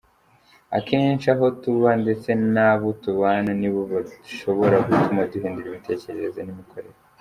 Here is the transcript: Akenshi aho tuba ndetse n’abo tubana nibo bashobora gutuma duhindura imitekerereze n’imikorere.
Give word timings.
Akenshi 0.77 1.27
aho 1.33 1.45
tuba 1.61 1.89
ndetse 2.03 2.29
n’abo 2.53 2.89
tubana 3.03 3.51
nibo 3.59 3.81
bashobora 3.91 4.75
gutuma 4.87 5.21
duhindura 5.31 5.67
imitekerereze 5.69 6.39
n’imikorere. 6.43 6.97